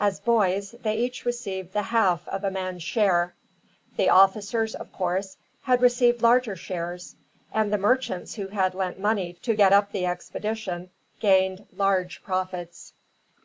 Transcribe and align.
As 0.00 0.18
boys, 0.18 0.72
they 0.82 0.96
each 0.96 1.24
received 1.24 1.72
the 1.72 1.82
half 1.82 2.26
of 2.26 2.42
a 2.42 2.50
man's 2.50 2.82
share. 2.82 3.36
The 3.96 4.08
officers, 4.08 4.74
of 4.74 4.90
course, 4.92 5.36
had 5.62 5.82
received 5.82 6.20
larger 6.20 6.56
shares; 6.56 7.14
and 7.52 7.72
the 7.72 7.78
merchants 7.78 8.34
who 8.34 8.48
had 8.48 8.74
lent 8.74 8.98
money 8.98 9.34
to 9.34 9.54
get 9.54 9.72
up 9.72 9.92
the 9.92 10.04
expedition 10.04 10.90
gained 11.20 11.64
large 11.72 12.24
profits. 12.24 12.92